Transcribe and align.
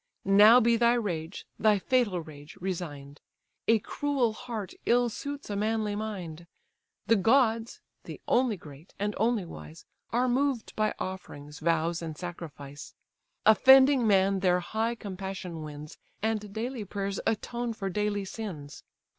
Now 0.25 0.59
be 0.59 0.77
thy 0.77 0.93
rage, 0.93 1.45
thy 1.59 1.77
fatal 1.77 2.21
rage, 2.21 2.57
resign'd; 2.59 3.21
A 3.67 3.77
cruel 3.77 4.33
heart 4.33 4.73
ill 4.87 5.09
suits 5.09 5.47
a 5.51 5.55
manly 5.55 5.95
mind: 5.95 6.47
The 7.05 7.15
gods 7.17 7.81
(the 8.05 8.19
only 8.27 8.57
great, 8.57 8.95
and 8.97 9.13
only 9.17 9.45
wise) 9.45 9.85
Are 10.09 10.27
moved 10.27 10.75
by 10.75 10.95
offerings, 10.97 11.59
vows, 11.59 12.01
and 12.01 12.17
sacrifice; 12.17 12.95
Offending 13.45 14.07
man 14.07 14.39
their 14.39 14.59
high 14.61 14.95
compassion 14.95 15.61
wins, 15.61 15.99
And 16.23 16.51
daily 16.51 16.83
prayers 16.83 17.19
atone 17.27 17.71
for 17.73 17.87
daily 17.87 18.25
sins. 18.25 18.81